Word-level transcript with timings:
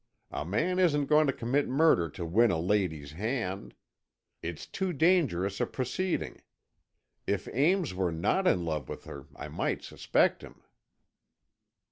A 0.31 0.43
man 0.43 0.79
isn't 0.79 1.05
going 1.05 1.27
to 1.27 1.31
commit 1.31 1.67
murder 1.67 2.09
to 2.09 2.25
win 2.25 2.49
a 2.49 2.57
lady's 2.59 3.11
hand. 3.11 3.75
It's 4.41 4.65
too 4.65 4.93
dangerous 4.93 5.61
a 5.61 5.67
proceeding. 5.67 6.41
If 7.27 7.47
Ames 7.53 7.93
were 7.93 8.11
not 8.11 8.47
in 8.47 8.65
love 8.65 8.89
with 8.89 9.03
her, 9.03 9.27
I 9.35 9.47
might 9.47 9.83
suspect 9.83 10.41
him." 10.41 10.63